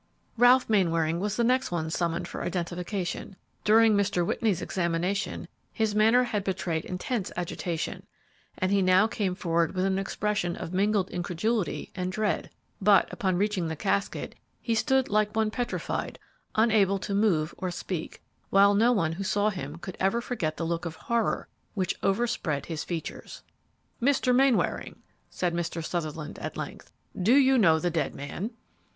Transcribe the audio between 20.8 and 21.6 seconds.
of horror